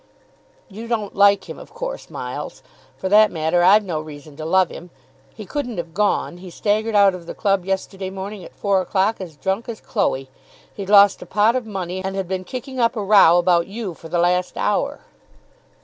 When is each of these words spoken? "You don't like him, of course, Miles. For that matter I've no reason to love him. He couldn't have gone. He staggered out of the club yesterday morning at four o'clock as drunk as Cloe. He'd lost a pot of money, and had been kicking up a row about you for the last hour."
"You 0.67 0.87
don't 0.87 1.15
like 1.15 1.47
him, 1.47 1.59
of 1.59 1.75
course, 1.75 2.09
Miles. 2.09 2.63
For 2.97 3.07
that 3.07 3.29
matter 3.29 3.61
I've 3.63 3.83
no 3.83 4.01
reason 4.01 4.35
to 4.37 4.45
love 4.45 4.71
him. 4.71 4.89
He 5.35 5.45
couldn't 5.45 5.77
have 5.77 5.93
gone. 5.93 6.37
He 6.39 6.49
staggered 6.49 6.95
out 6.95 7.13
of 7.13 7.27
the 7.27 7.35
club 7.35 7.65
yesterday 7.65 8.09
morning 8.09 8.43
at 8.43 8.55
four 8.55 8.81
o'clock 8.81 9.17
as 9.21 9.35
drunk 9.37 9.69
as 9.69 9.79
Cloe. 9.79 10.25
He'd 10.73 10.89
lost 10.89 11.21
a 11.21 11.27
pot 11.27 11.55
of 11.55 11.67
money, 11.67 12.03
and 12.03 12.15
had 12.15 12.27
been 12.27 12.45
kicking 12.45 12.79
up 12.79 12.95
a 12.95 13.03
row 13.03 13.37
about 13.37 13.67
you 13.67 13.93
for 13.93 14.09
the 14.09 14.17
last 14.17 14.57
hour." 14.57 15.01